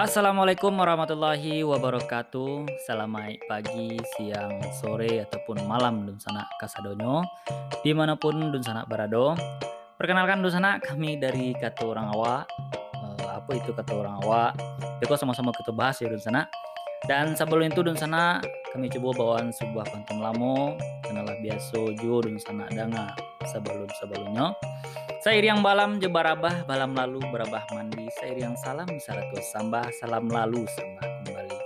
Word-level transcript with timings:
Assalamualaikum 0.00 0.72
warahmatullahi 0.80 1.60
wabarakatuh. 1.60 2.64
Selamat 2.88 3.36
pagi, 3.44 4.00
siang, 4.16 4.64
sore, 4.80 5.20
ataupun 5.28 5.60
malam 5.68 6.08
dun 6.08 6.16
sana 6.16 6.48
kasadonyo. 6.56 7.20
Di 7.84 7.92
mana 7.92 8.16
pun 8.16 8.48
dun 8.48 8.64
sana 8.64 8.88
berado 8.88 9.36
Perkenalkan 10.00 10.40
dun 10.40 10.56
sana 10.56 10.80
kami 10.80 11.20
dari 11.20 11.52
kata 11.52 11.84
orang 11.84 12.16
awak. 12.16 12.48
Eh, 12.96 13.28
Apa 13.28 13.52
itu 13.52 13.76
kata 13.76 13.92
orang 13.92 14.24
awak? 14.24 14.56
Deko 15.04 15.20
sama-sama 15.20 15.52
kita 15.52 15.68
bahas 15.68 16.00
ya 16.00 16.08
dun 16.08 16.24
sana 16.24 16.48
Dan 17.04 17.36
sebelum 17.36 17.68
itu 17.68 17.84
dun 17.84 18.00
sana 18.00 18.40
kami 18.72 18.88
coba 18.88 19.20
bawaan 19.20 19.52
sebuah 19.52 19.84
pantun 19.84 20.24
lamo 20.24 20.80
Kenalah 21.04 21.36
biasa 21.44 21.76
jo 22.00 22.24
dun 22.24 22.40
sana 22.40 22.64
danga 22.72 23.12
sebelum-sebelumnya 23.52 24.56
Sair 25.20 25.44
yang 25.44 25.60
balam 25.60 26.00
jebarabah 26.00 26.64
balam 26.64 26.96
lalu 26.96 27.20
berabah 27.28 27.68
mandi. 27.76 28.08
Sair 28.16 28.40
yang 28.40 28.56
salam 28.56 28.88
saratus 28.96 29.52
sambah 29.52 29.92
salam 30.00 30.24
lalu 30.32 30.64
sambah 30.64 31.04
kembali. 31.04 31.58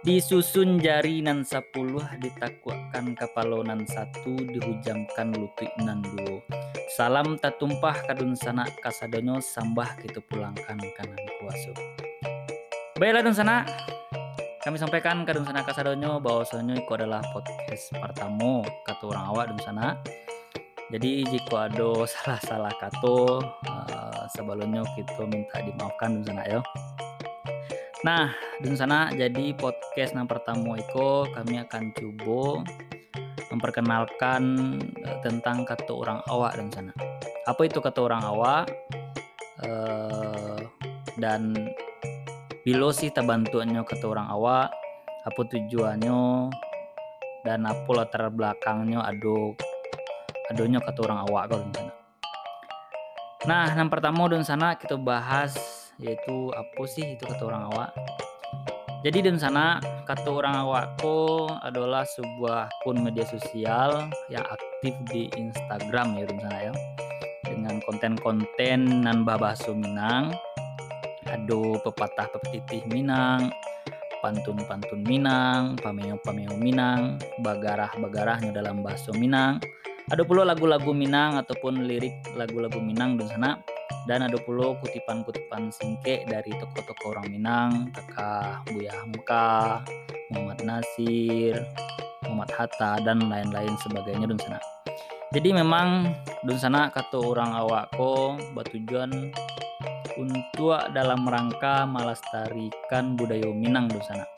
Disusun 0.00 0.80
jari 0.80 1.20
nan 1.20 1.44
sepuluh 1.44 2.00
ditakwakan 2.16 3.12
kapalonan 3.12 3.84
satu 3.84 4.40
dihujamkan 4.48 5.36
lutut 5.36 5.68
nan 5.84 6.00
duo 6.00 6.40
Salam 6.96 7.36
tatumpah 7.36 8.08
kadun 8.08 8.32
sana 8.40 8.64
kasadonyo 8.80 9.36
sambah 9.36 10.00
kita 10.00 10.24
pulangkan 10.24 10.80
kanan 10.80 11.22
kuasu. 11.44 11.76
Baiklah 12.96 13.20
dun 13.20 13.36
sana. 13.36 13.68
Kami 14.64 14.80
sampaikan 14.80 15.28
kadun 15.28 15.44
sana 15.44 15.60
kasadonyo 15.60 16.24
bahwasanya 16.24 16.80
itu 16.80 16.88
adalah 16.96 17.20
podcast 17.36 17.92
pertama 18.00 18.64
kata 18.88 19.04
orang 19.12 19.24
awak 19.28 19.44
dun 19.52 19.60
sana 19.60 20.00
jadi 20.92 21.24
jika 21.24 21.72
ada 21.72 22.04
salah-salah 22.12 22.72
kata 22.76 23.16
uh, 23.40 24.24
sebelumnya 24.36 24.84
kita 24.92 25.24
minta 25.24 25.60
dimaafkan 25.64 26.20
di 26.20 26.22
sana 26.28 26.44
ya. 26.44 26.60
Nah, 28.04 28.28
di 28.60 28.68
sana 28.76 29.08
jadi 29.16 29.56
podcast 29.56 30.12
yang 30.12 30.28
pertama 30.28 30.76
itu 30.76 31.24
kami 31.32 31.56
akan 31.64 31.82
coba 31.96 32.42
memperkenalkan 33.48 34.42
uh, 35.08 35.18
tentang 35.24 35.64
kata 35.64 35.92
orang 35.92 36.20
awak 36.28 36.52
di 36.60 36.68
sana. 36.68 36.92
Apa 37.48 37.64
itu 37.64 37.80
kata 37.80 38.04
orang 38.04 38.22
awak? 38.24 38.68
Uh, 39.64 40.60
dan 41.16 41.56
bila 42.66 42.92
sih 42.92 43.08
terbantuannya 43.08 43.80
kata 43.88 44.04
orang 44.04 44.28
awak, 44.28 44.68
apa 45.24 45.40
tujuannya 45.48 46.52
dan 47.44 47.64
apa 47.68 47.90
latar 47.92 48.28
belakangnya 48.28 49.04
ada 49.04 49.56
adonya 50.52 50.80
kata 50.80 51.00
orang 51.08 51.20
awak 51.24 51.44
kalau 51.48 51.64
sana. 51.72 51.92
Nah, 53.44 53.68
yang 53.76 53.88
pertama 53.92 54.28
dan 54.28 54.44
sana 54.44 54.76
kita 54.76 54.96
bahas 54.96 55.56
yaitu 56.00 56.50
apa 56.52 56.82
sih 56.88 57.16
itu 57.16 57.24
kata 57.24 57.42
orang 57.48 57.64
awak. 57.72 57.90
Jadi 59.04 59.20
di 59.20 59.30
sana 59.36 59.84
kata 60.08 60.32
orang 60.32 60.64
awakku 60.64 61.44
adalah 61.60 62.08
sebuah 62.08 62.72
akun 62.80 63.04
media 63.04 63.28
sosial 63.28 64.08
yang 64.32 64.44
aktif 64.48 64.96
di 65.12 65.28
Instagram 65.36 66.16
ya 66.16 66.24
di 66.24 66.36
sana 66.40 66.58
ya. 66.72 66.72
Dengan 67.44 67.76
konten-konten 67.84 69.04
nan 69.04 69.28
bahasa 69.28 69.72
Minang. 69.76 70.32
Ada 71.24 71.80
pepatah 71.82 72.30
pepatih 72.30 72.84
Minang, 72.92 73.48
pantun-pantun 74.22 75.02
Minang, 75.02 75.74
pameo-pameo 75.80 76.54
Minang, 76.56 77.18
bagarah-bagarahnya 77.42 78.54
dalam 78.54 78.84
bahasa 78.84 79.10
Minang 79.16 79.58
ada 80.12 80.22
pula 80.24 80.44
lagu-lagu 80.44 80.92
Minang 80.92 81.40
ataupun 81.40 81.88
lirik 81.88 82.12
lagu-lagu 82.36 82.76
Minang 82.80 83.16
di 83.16 83.24
sana. 83.28 83.56
Dan 84.04 84.20
ada 84.20 84.36
pula 84.36 84.76
kutipan-kutipan 84.84 85.72
singke 85.72 86.28
dari 86.28 86.52
tokoh-tokoh 86.52 87.16
orang 87.16 87.28
Minang. 87.32 87.70
Kakak 87.92 88.68
Buya 88.68 88.92
Hamka 88.92 89.80
Muhammad 90.28 90.60
Nasir 90.60 91.56
Muhammad 92.28 92.50
Hatta 92.52 93.00
dan 93.00 93.32
lain-lain 93.32 93.72
sebagainya 93.80 94.28
di 94.28 94.36
sana. 94.44 94.60
Jadi 95.32 95.50
memang 95.56 96.12
di 96.44 96.54
sana 96.60 96.92
kata 96.92 97.18
orang 97.18 97.56
awakko 97.56 98.36
bertujuan 98.52 99.32
untuk 100.14 100.78
dalam 100.94 101.26
rangka 101.26 101.88
melestarikan 101.88 103.16
budaya 103.16 103.48
Minang 103.56 103.88
di 103.88 104.00
sana. 104.04 104.28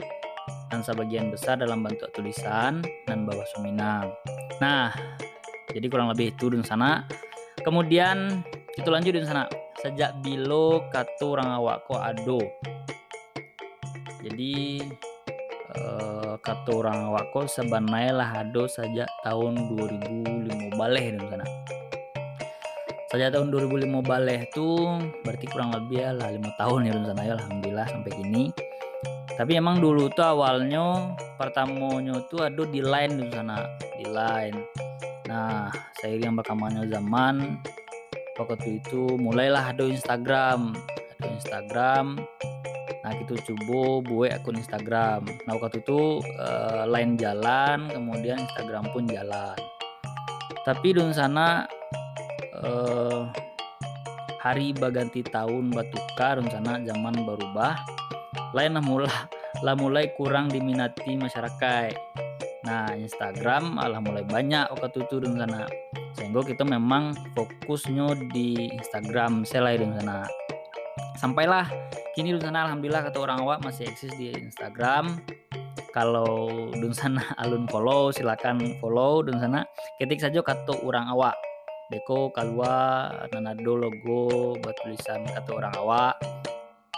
Dan 0.67 0.83
sebagian 0.83 1.31
besar 1.31 1.63
dalam 1.63 1.83
bentuk 1.83 2.11
tulisan 2.15 2.83
dan 3.07 3.27
bahasa 3.27 3.59
Minang 3.63 4.11
nah 4.57 4.89
jadi 5.77 5.93
kurang 5.93 6.09
lebih 6.09 6.33
itu 6.33 6.49
di 6.49 6.65
sana. 6.65 7.05
Kemudian 7.61 8.41
itu 8.73 8.89
lanjut 8.89 9.13
di 9.13 9.29
sana. 9.29 9.45
Sejak 9.77 10.25
bilo 10.25 10.89
katu 10.89 11.37
orang 11.37 11.61
awak 11.61 11.85
ko 11.85 12.01
ado 12.01 12.41
jadi 14.27 14.83
eh, 15.79 16.35
katu 16.43 16.83
orang 16.83 17.15
awak 17.15 17.31
ko 17.31 17.47
sebenarnya 17.47 18.13
lah 18.19 18.31
ado 18.43 18.67
sejak 18.67 19.07
tahun 19.23 19.71
2005 19.71 20.75
baleh 20.75 21.15
di 21.15 21.27
sana. 21.31 21.47
Sejak 23.07 23.39
tahun 23.39 23.55
2005 23.55 24.03
baleh 24.03 24.51
itu 24.51 24.69
berarti 25.23 25.47
kurang 25.47 25.71
lebih 25.79 26.03
ya 26.03 26.11
lah 26.11 26.35
lima 26.35 26.51
tahun 26.59 26.91
ya 26.91 26.93
di 26.99 27.07
sana 27.07 27.23
ya 27.23 27.33
alhamdulillah 27.39 27.87
sampai 27.87 28.13
kini. 28.19 28.45
Tapi 29.37 29.53
emang 29.55 29.79
dulu 29.79 30.11
tuh 30.11 30.27
awalnya 30.27 31.15
pertamanya 31.39 32.19
tuh 32.27 32.51
ada 32.51 32.63
di 32.67 32.83
line 32.83 33.15
di 33.15 33.27
sana. 33.31 33.63
Di 33.95 34.05
line 34.11 34.59
Nah, 35.37 35.69
seiring 36.01 36.33
berkembangnya 36.41 36.89
zaman, 36.97 37.61
waktu 38.41 38.81
itu 38.81 39.21
mulailah 39.21 39.69
ada 39.69 39.85
Instagram, 39.85 40.73
ada 41.21 41.29
Instagram. 41.29 42.17
Nah, 43.05 43.13
kita 43.21 43.45
coba 43.45 44.01
buat 44.01 44.33
akun 44.33 44.57
Instagram. 44.57 45.29
Nah, 45.45 45.61
waktu 45.61 45.85
itu 45.85 46.25
eh, 46.25 46.89
lain 46.89 47.21
jalan, 47.21 47.93
kemudian 47.93 48.41
Instagram 48.49 48.89
pun 48.97 49.05
jalan. 49.13 49.53
Tapi 50.65 50.89
di 50.97 51.05
sana 51.13 51.69
eh, 52.57 53.21
hari 54.41 54.73
baganti 54.73 55.21
tahun 55.21 55.69
batukar 55.69 56.41
di 56.41 56.49
sana 56.49 56.81
zaman 56.81 57.29
berubah. 57.29 57.77
Lain 58.57 58.73
lah 58.73 58.81
mulai 58.81 59.13
lah 59.61 59.77
mulai 59.77 60.17
kurang 60.17 60.49
diminati 60.49 61.13
masyarakat. 61.21 62.25
Nah, 62.67 62.91
Instagram 62.99 63.79
malah 63.79 64.03
mulai 64.03 64.27
banyak 64.27 64.67
waktu 64.75 65.07
itu 65.07 65.23
di 65.23 65.31
sana. 65.39 65.71
Sehingga 66.19 66.43
kita 66.43 66.67
memang 66.67 67.15
fokusnya 67.39 68.35
di 68.35 68.67
Instagram 68.75 69.47
selain 69.47 69.87
di 69.87 69.95
sana. 70.03 70.27
Sampailah 71.15 71.71
kini 72.19 72.35
di 72.35 72.43
sana 72.43 72.67
alhamdulillah 72.67 73.07
kata 73.07 73.23
orang 73.23 73.47
awak 73.47 73.63
masih 73.63 73.87
eksis 73.87 74.11
di 74.19 74.35
Instagram. 74.35 75.23
Kalau 75.95 76.51
di 76.75 76.91
sana 76.91 77.23
alun 77.41 77.71
follow 77.71 78.11
silakan 78.11 78.59
follow 78.83 79.23
di 79.23 79.31
sana. 79.39 79.63
Ketik 80.03 80.19
saja 80.19 80.43
kata 80.43 80.75
orang 80.83 81.07
awak. 81.07 81.39
Deko 81.87 82.35
kalua 82.35 83.07
nanado 83.31 83.79
logo 83.79 84.59
buat 84.59 84.75
tulisan 84.83 85.23
kata 85.23 85.55
orang 85.55 85.75
awak. 85.79 86.19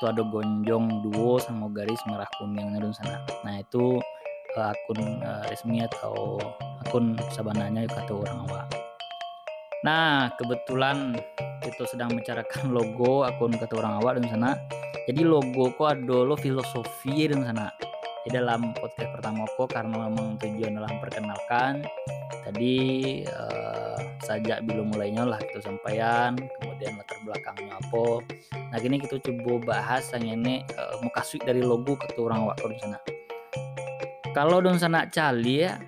Itu 0.00 0.08
ada 0.08 0.24
gonjong 0.24 1.04
duo 1.04 1.36
sama 1.36 1.68
garis 1.68 2.00
merah 2.08 2.26
kuningnya 2.40 2.80
di 2.80 2.96
sana. 2.96 3.20
Nah, 3.44 3.60
itu 3.60 4.00
akun 4.60 5.22
uh, 5.22 5.44
resmi 5.46 5.82
atau 5.82 6.38
akun 6.86 7.14
sabananya 7.34 7.86
kata 7.86 8.12
orang 8.12 8.38
awak. 8.50 8.66
Nah, 9.86 10.34
kebetulan 10.34 11.14
kita 11.62 11.86
sedang 11.86 12.14
membicarakan 12.14 12.70
logo 12.76 13.22
akun 13.22 13.54
kata 13.54 13.74
orang 13.78 14.02
awak 14.02 14.18
di 14.18 14.30
sana. 14.30 14.58
Jadi 15.06 15.22
logo 15.24 15.72
ada 15.86 16.26
lo 16.26 16.34
filosofi 16.36 17.30
di 17.30 17.34
sana. 17.34 17.70
Di 18.26 18.34
dalam 18.34 18.76
podcast 18.76 19.14
pertama 19.14 19.48
kok 19.56 19.72
karena 19.72 20.10
memang 20.10 20.36
tujuan 20.42 20.76
dalam 20.76 20.92
perkenalkan 21.00 21.80
tadi 22.48 22.76
uh, 23.28 23.97
saja 24.24 24.64
belum 24.64 24.97
mulainya 24.97 25.28
lah 25.28 25.36
kita 25.36 25.68
sampaikan 25.68 26.32
kemudian 26.60 26.97
latar 26.97 27.20
belakangnya 27.28 27.76
apa 27.76 28.24
nah 28.72 28.78
gini 28.80 28.97
kita 29.04 29.20
coba 29.20 29.52
bahas 29.76 30.08
yang 30.16 30.41
ini 30.41 30.65
uh, 30.80 30.97
muka 31.04 31.21
suit 31.21 31.44
dari 31.44 31.60
logo 31.60 31.92
kata 32.00 32.16
orang 32.16 32.48
awak 32.48 32.56
di 32.65 32.80
sana 32.80 32.98
kalau 34.36 34.60
don 34.60 34.77
sana 34.77 35.09
cali 35.09 35.65
ya 35.65 35.78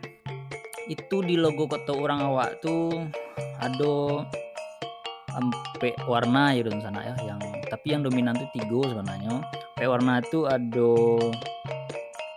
itu 0.90 1.22
di 1.22 1.38
logo 1.38 1.70
kota 1.70 1.94
orang 1.94 2.24
awak 2.24 2.58
tuh 2.58 3.06
ada 3.62 4.26
sampai 5.30 5.92
warna 6.10 6.56
ya 6.56 6.66
don 6.66 6.82
sana 6.82 7.00
ya 7.04 7.14
yang 7.24 7.40
tapi 7.70 7.94
yang 7.94 8.02
dominan 8.02 8.34
tuh 8.34 8.50
tiga 8.50 8.80
sebenarnya. 8.90 9.46
Sampai 9.46 9.86
warna 9.86 10.20
itu 10.20 10.44
ada 10.44 10.92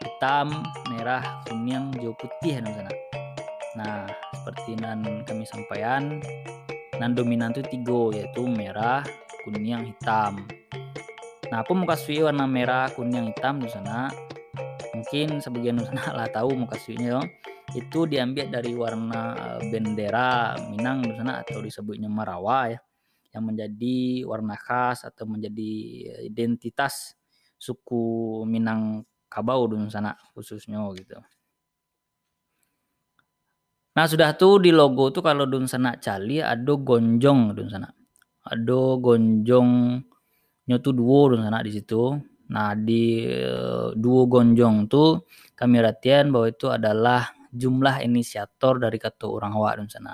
hitam 0.05 0.47
merah 0.93 1.43
kuning 1.49 1.91
hijau 1.97 2.13
putih 2.15 2.61
don 2.61 2.71
sana. 2.71 2.91
Nah 3.73 4.05
seperti 4.37 4.77
nan 4.77 5.25
kami 5.25 5.43
sampaikan 5.49 6.21
nan 7.01 7.17
dominan 7.17 7.51
tuh 7.51 7.65
tiga 7.65 8.13
yaitu 8.13 8.45
merah 8.45 9.01
kuning 9.41 9.89
hitam. 9.89 10.45
Nah 11.49 11.65
aku 11.65 11.73
mau 11.73 11.89
kasih 11.89 12.29
warna 12.29 12.45
merah 12.45 12.87
kuning 12.93 13.33
hitam 13.33 13.57
di 13.57 13.67
sana 13.67 14.13
mungkin 15.13 15.45
sebagian 15.45 15.77
lah 16.17 16.25
tahu 16.33 16.57
muka 16.57 16.73
suinya 16.81 17.21
itu 17.77 18.09
diambil 18.09 18.49
dari 18.49 18.73
warna 18.73 19.37
bendera 19.61 20.57
Minang 20.73 21.05
di 21.05 21.13
sana 21.13 21.45
atau 21.45 21.61
disebutnya 21.61 22.09
Marawa 22.09 22.73
ya 22.73 22.81
yang 23.29 23.45
menjadi 23.45 24.25
warna 24.25 24.57
khas 24.57 25.05
atau 25.05 25.29
menjadi 25.29 25.69
identitas 26.25 27.13
suku 27.61 28.41
Minangkabau 28.49 29.69
dun 29.69 29.85
sana 29.93 30.17
khususnya 30.33 30.81
gitu. 30.97 31.21
Nah 33.93 34.05
sudah 34.09 34.33
tuh 34.33 34.65
di 34.65 34.73
logo 34.73 35.13
tuh 35.13 35.21
kalau 35.21 35.45
dun 35.45 35.69
sana 35.69 35.93
cali 36.01 36.41
ada 36.41 36.73
gonjong 36.73 37.53
dun 37.53 37.69
sana. 37.69 37.85
Ada 38.49 38.97
gonjongnya 38.97 40.77
tuh 40.81 40.93
duo 40.97 41.37
dun 41.37 41.45
sana 41.45 41.61
di 41.61 41.69
situ. 41.69 42.32
Nah 42.53 42.77
di 42.77 43.25
duo 43.97 44.29
gonjong 44.29 44.85
tuh 44.85 45.25
kami 45.57 45.81
ratian 45.81 46.29
bahwa 46.29 46.47
itu 46.53 46.69
adalah 46.69 47.33
jumlah 47.53 48.01
inisiator 48.05 48.81
dari 48.81 48.97
kata 48.97 49.25
orang 49.25 49.53
awak 49.57 49.81
dun 49.81 49.89
sana. 49.89 50.13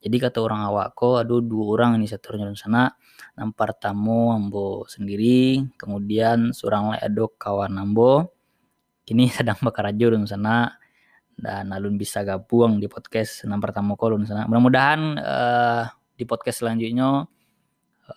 Jadi 0.00 0.16
kata 0.16 0.40
orang 0.40 0.64
awak 0.64 0.96
ko 0.96 1.20
ada 1.20 1.36
dua 1.44 1.64
orang 1.76 2.00
inisiatornya 2.00 2.48
dun 2.48 2.56
sana. 2.56 2.88
Yang 3.36 3.52
pertama 3.52 4.36
ambo 4.36 4.88
sendiri, 4.88 5.60
kemudian 5.76 6.56
seorang 6.56 6.96
lagi 6.96 7.04
ada 7.04 7.24
kawan 7.36 7.76
ambo. 7.76 8.32
Kini 9.04 9.28
sedang 9.36 9.60
bekerja 9.60 10.06
dun 10.12 10.24
sana 10.24 10.72
dan 11.40 11.72
alun 11.72 11.96
bisa 11.96 12.20
gabung 12.20 12.76
di 12.76 12.88
podcast 12.88 13.48
enam 13.48 13.60
pertama 13.60 13.96
kolon 13.96 14.28
sana. 14.28 14.44
Mudah-mudahan 14.44 15.00
uh, 15.16 15.84
di 16.16 16.24
podcast 16.28 16.60
selanjutnya 16.60 17.24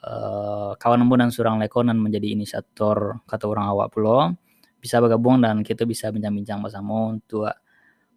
uh, 0.04 0.43
kawan 0.84 1.08
dan 1.16 1.32
Surang 1.32 1.64
Lekonan 1.64 1.96
menjadi 1.96 2.36
inisiator 2.36 3.24
kata 3.24 3.48
orang 3.48 3.72
awak 3.72 3.96
pulau 3.96 4.36
bisa 4.84 5.00
bergabung 5.00 5.40
dan 5.40 5.64
kita 5.64 5.88
bisa 5.88 6.12
bincang-bincang 6.12 6.60
bersama 6.60 7.16
untuk 7.16 7.48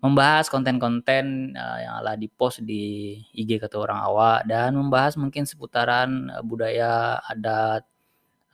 membahas 0.02 0.50
konten-konten 0.50 1.54
uh, 1.54 1.78
yang 1.78 1.94
ala 2.02 2.18
di 2.18 2.26
post 2.26 2.66
di 2.66 3.14
IG 3.38 3.62
kata 3.62 3.78
orang 3.78 4.02
awak. 4.02 4.38
Dan 4.50 4.74
membahas 4.74 5.14
mungkin 5.14 5.46
seputaran 5.46 6.26
uh, 6.34 6.42
budaya 6.42 7.22
adat 7.22 7.86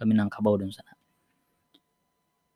Minangkabau 0.03 0.59
dan 0.59 0.75
sana. 0.75 0.99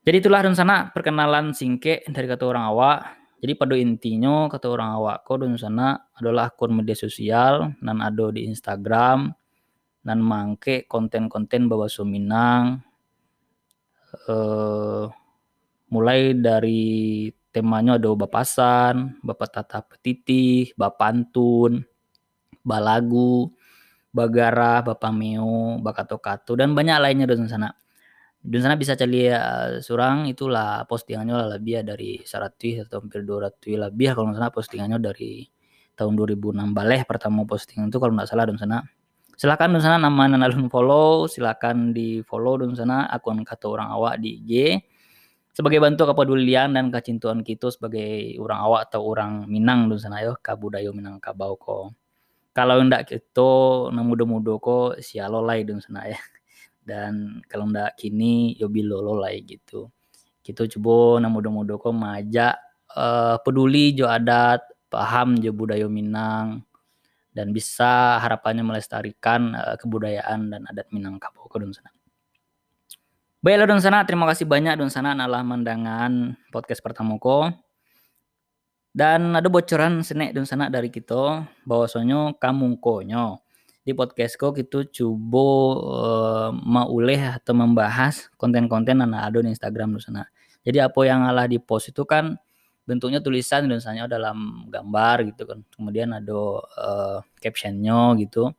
Jadi 0.03 0.19
itulah 0.19 0.43
dan 0.43 0.59
sana 0.59 0.91
perkenalan 0.91 1.55
singke 1.55 2.03
dari 2.11 2.27
kata 2.27 2.43
orang 2.43 2.65
awak. 2.75 2.99
Jadi 3.39 3.53
pada 3.55 3.79
intinya 3.79 4.51
kata 4.51 4.67
orang 4.67 4.91
awak 4.99 5.23
ko 5.23 5.39
di 5.39 5.55
sana 5.55 5.95
adalah 6.19 6.51
akun 6.51 6.75
media 6.75 6.99
sosial 6.99 7.71
dan 7.79 8.03
ada 8.03 8.35
di 8.35 8.51
Instagram 8.51 9.31
dan 10.07 10.23
mangke 10.23 10.87
konten-konten 10.87 11.67
bawa 11.67 11.91
Minang 12.07 12.79
eh, 14.31 15.05
mulai 15.91 16.35
dari 16.39 17.27
temanya 17.51 17.97
ada 17.97 18.13
bapasan, 18.13 19.19
bapak 19.25 19.49
tata 19.49 19.81
petitih, 19.81 20.77
bapantun, 20.77 21.83
balagu, 22.61 23.49
bagara, 24.13 24.85
bapak 24.85 25.13
meo, 25.15 25.81
bakato-kato 25.81 26.53
dan 26.53 26.77
banyak 26.77 27.01
lainnya 27.01 27.25
di 27.25 27.49
sana. 27.49 27.73
Di 28.47 28.59
sana 28.63 28.79
bisa 28.79 28.95
cari 28.95 29.27
uh, 29.27 29.83
surang 29.83 30.31
itulah 30.31 30.87
postingannya 30.87 31.35
lah 31.35 31.49
lebih 31.59 31.81
ya 31.81 31.83
dari 31.83 32.23
100 32.23 32.87
atau 32.87 33.03
hampir 33.03 33.27
200 33.27 33.75
lebih 33.75 34.15
kalau 34.15 34.31
nggak 34.31 34.39
salah 34.39 34.55
postingannya 34.55 34.99
dari 35.03 35.43
tahun 35.99 36.15
2006 36.15 36.55
baleh 36.71 37.03
pertama 37.09 37.43
postingan 37.43 37.91
itu 37.91 37.99
kalau 37.99 38.15
nggak 38.15 38.29
salah 38.31 38.47
dan 38.47 38.55
sana 38.61 38.79
silakan 39.37 39.77
dan 39.77 39.81
sana 39.85 39.97
nama 40.01 40.33
nanalun 40.33 40.73
follow 40.73 41.29
silakan 41.29 41.93
di 41.93 42.25
follow 42.25 42.57
dan 42.61 42.73
sana 42.73 43.07
akun 43.13 43.45
kata 43.45 43.69
orang 43.69 43.93
awak 43.93 44.17
di 44.21 44.41
IG 44.41 44.53
sebagai 45.57 45.81
bentuk 45.81 46.13
kepedulian 46.13 46.77
dan 46.77 46.93
kecintuan 46.93 47.41
kita 47.41 47.73
sebagai 47.73 48.37
orang 48.37 48.61
awak 48.61 48.93
atau 48.93 49.09
orang 49.09 49.49
Minang 49.49 49.89
dan 49.89 49.97
sana 49.97 50.21
yo 50.21 50.37
kabudayo 50.37 50.93
Minang 50.93 51.17
kabau 51.17 51.57
ko. 51.57 51.97
Kalau 52.53 52.77
ndak 52.85 53.09
gitu 53.09 53.89
muda-muda 53.89 54.53
ko 54.61 54.93
sialolai 55.01 55.65
dan 55.65 55.81
sana 55.81 56.13
ya. 56.13 56.21
Dan 56.85 57.41
kalau 57.49 57.73
ndak 57.73 57.97
kini 57.97 58.53
yo 58.61 58.69
bilolo 58.69 59.17
lah 59.17 59.33
gitu. 59.33 59.89
Gitu 60.45 60.77
coba 60.77 61.25
na 61.25 61.33
muda-muda 61.33 61.81
kok 61.81 61.97
majak 61.97 62.61
uh, 62.93 63.41
peduli 63.41 63.97
jo 63.97 64.13
adat 64.13 64.61
paham 64.93 65.41
jo 65.41 65.57
budaya 65.57 65.89
Minang 65.89 66.66
dan 67.37 67.53
bisa 67.53 68.17
harapannya 68.25 68.65
melestarikan 68.65 69.53
uh, 69.53 69.77
kebudayaan 69.77 70.49
dan 70.49 70.65
adat 70.65 70.89
Minangkabau 70.89 71.45
ke 71.53 71.61
sana. 71.77 71.93
Baiklah 73.45 73.69
don 73.69 73.85
sana, 73.85 74.01
terima 74.09 74.25
kasih 74.25 74.49
banyak 74.49 74.81
don 74.81 74.89
sana 74.89 75.13
adalah 75.13 75.45
mendangan 75.45 76.33
podcast 76.49 76.81
pertama 76.81 77.21
ko. 77.21 77.53
Dan 78.97 79.37
ada 79.37 79.53
bocoran 79.53 80.01
senek 80.01 80.33
don 80.33 80.49
sana 80.49 80.73
dari 80.73 80.89
kita 80.89 81.45
bahwasanya 81.69 82.41
kamu 82.41 82.81
konyo 82.81 83.45
di 83.87 83.95
podcastku 83.95 84.51
gitu 84.57 84.83
coba 84.89 85.47
uh, 85.79 86.51
mau 86.51 86.91
uleh 86.91 87.39
atau 87.39 87.55
membahas 87.55 88.27
konten-konten 88.35 88.99
anak 88.99 89.31
ado 89.31 89.45
di 89.45 89.53
Instagram 89.53 89.95
di 89.95 90.03
sana. 90.03 90.27
Jadi 90.67 90.83
apa 90.83 90.99
yang 91.07 91.23
ngalah 91.23 91.47
di 91.47 91.63
post 91.63 91.95
itu 91.95 92.03
kan 92.03 92.35
bentuknya 92.87 93.19
tulisan 93.19 93.67
misalnya 93.67 94.07
dalam 94.07 94.71
gambar 94.71 95.17
gitu 95.35 95.43
kan. 95.45 95.61
Kemudian 95.75 96.15
ada 96.15 96.63
uh, 96.63 97.19
captionnya 97.43 98.15
gitu. 98.23 98.55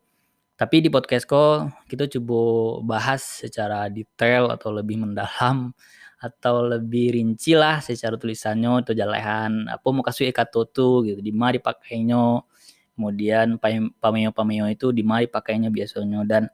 Tapi 0.57 0.83
di 0.83 0.89
podcastku 0.91 1.69
kita 1.87 2.09
coba 2.17 2.41
bahas 2.83 3.21
secara 3.23 3.87
detail 3.87 4.51
atau 4.51 4.73
lebih 4.73 4.99
mendalam 4.99 5.71
atau 6.17 6.65
lebih 6.65 7.13
rinci 7.13 7.53
lah 7.53 7.77
secara 7.77 8.17
tulisannya 8.17 8.81
atau 8.81 8.93
jalehan 8.97 9.69
apa 9.69 9.85
mau 9.93 10.01
kasih 10.01 10.33
kata 10.33 10.65
tuh 10.65 11.05
gitu 11.05 11.21
di 11.21 11.29
mana 11.29 11.61
dipakainya 11.61 12.41
kemudian 12.97 13.61
pameo-pameo 14.01 14.65
itu 14.65 14.89
di 14.89 15.05
mari 15.05 15.29
pakainya 15.29 15.69
biasanya 15.69 16.25
dan 16.25 16.49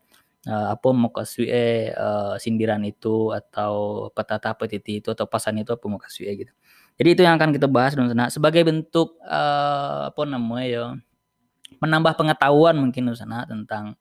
uh, 0.48 0.68
apa 0.75 0.88
mau 0.92 1.12
kasih 1.12 1.48
eh 1.48 1.92
uh, 1.95 2.36
sindiran 2.40 2.84
itu 2.84 3.31
atau 3.31 4.07
petata 4.12 4.51
petiti 4.56 5.00
itu 5.00 5.12
atau 5.12 5.25
pasan 5.28 5.60
itu 5.62 5.72
apa 5.72 5.86
mau 5.88 6.00
kasih 6.00 6.28
eh 6.28 6.36
gitu. 6.48 6.54
Jadi 7.00 7.10
itu 7.18 7.22
yang 7.25 7.36
akan 7.42 7.50
kita 7.56 7.66
bahas 7.66 7.98
dan 7.98 8.06
sana 8.12 8.30
sebagai 8.30 8.62
bentuk 8.68 9.18
uh, 9.25 10.12
apa 10.13 10.22
namanya 10.28 10.66
ya 10.68 10.84
menambah 11.81 12.13
pengetahuan 12.16 12.78
mungkin 12.78 13.12
sana 13.18 13.48
tentang 13.50 13.98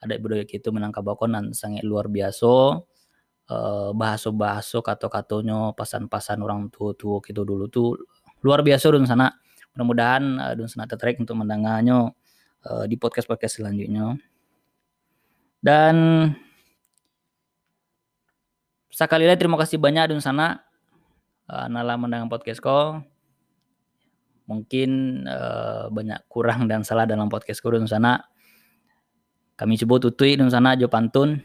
ada 0.00 0.16
budaya 0.16 0.48
gitu 0.48 0.72
Minangkabau 0.72 1.28
dan 1.28 1.52
sangat 1.52 1.84
luar 1.84 2.08
biasa 2.08 2.80
uh, 3.52 3.90
bahasa-bahasa 3.92 4.80
kata-katanya 4.80 5.76
pasan-pasan 5.76 6.40
orang 6.40 6.72
tua-tua 6.72 7.20
gitu 7.20 7.44
dulu 7.44 7.68
tuh 7.68 8.00
luar 8.40 8.64
biasa 8.64 8.88
dan 8.96 9.04
sana. 9.04 9.28
Mudah-mudahan 9.76 10.24
uh, 10.40 10.52
Dun 10.56 10.66
Senata 10.66 10.96
Trek 10.96 11.20
untuk 11.20 11.36
mendengarnya 11.36 12.10
uh, 12.64 12.84
di 12.88 12.96
podcast-podcast 12.96 13.60
selanjutnya 13.60 14.16
dan 15.60 15.94
sekali 18.88 19.24
lagi 19.24 19.40
terima 19.40 19.56
kasih 19.60 19.80
banyak 19.80 20.12
Dun 20.12 20.24
Sana 20.24 20.60
uh, 21.48 21.66
nala 21.68 21.96
mendengar 21.96 22.28
podcastku 22.28 23.00
mungkin 24.50 25.22
uh, 25.30 25.86
banyak 25.94 26.26
kurang 26.26 26.66
dan 26.66 26.82
salah 26.82 27.06
dalam 27.06 27.30
podcastku 27.30 27.70
Dun 27.70 27.86
Sana. 27.86 28.18
Kami 29.54 29.78
coba 29.86 30.10
tutui 30.10 30.34
Dun 30.34 30.50
Sana 30.50 30.74
jo 30.74 30.90
pantun. 30.90 31.38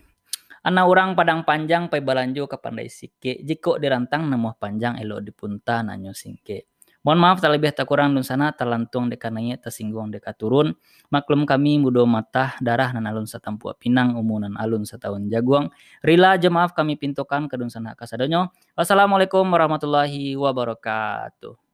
Anak 0.65 0.85
orang 0.89 1.13
padang 1.13 1.45
panjang 1.45 1.93
pai 1.93 2.01
balanjo 2.01 2.49
ke 2.49 2.57
pandai 2.57 2.89
sike. 2.89 3.45
Jiko 3.45 3.77
dirantang 3.77 4.25
nemu 4.25 4.57
panjang 4.57 4.97
elo 4.97 5.21
dipunta 5.21 5.85
nanyo 5.85 6.09
singke 6.17 6.74
Mohon 7.05 7.19
maaf 7.21 7.37
tak 7.37 7.53
lebih 7.53 7.69
tak 7.69 7.85
kurang 7.85 8.17
dun 8.17 8.25
sana 8.25 8.49
terlantung 8.49 9.13
dekananya 9.13 9.61
tersinggung 9.61 10.09
deka 10.09 10.33
turun. 10.33 10.73
Maklum 11.13 11.45
kami 11.45 11.77
mudo 11.77 12.01
mata 12.09 12.57
darah 12.57 12.89
nan 12.97 13.05
alun 13.05 13.29
satampu 13.29 13.69
pinang 13.77 14.17
umunan 14.17 14.57
alun 14.57 14.89
setahun 14.89 15.29
jaguang. 15.29 15.69
Rila 16.01 16.33
aja 16.33 16.49
maaf 16.49 16.73
kami 16.73 16.97
pintokan 16.97 17.45
ke 17.45 17.61
dun 17.61 17.69
sana 17.69 17.93
kasadonyo. 17.93 18.49
Wassalamualaikum 18.73 19.45
warahmatullahi 19.45 20.33
wabarakatuh. 20.33 21.64